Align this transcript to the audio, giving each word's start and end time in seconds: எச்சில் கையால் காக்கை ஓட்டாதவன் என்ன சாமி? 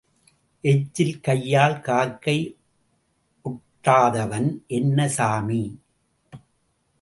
எச்சில் 0.63 1.19
கையால் 1.19 1.81
காக்கை 1.81 2.35
ஓட்டாதவன் 3.45 4.49
என்ன 4.67 5.07
சாமி? 5.07 5.63